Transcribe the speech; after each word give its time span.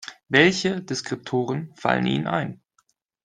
Welche 0.29 0.81
Deskriptoren 0.81 1.75
fallen 1.75 2.07
Ihnen 2.07 2.25
ein? 2.25 2.63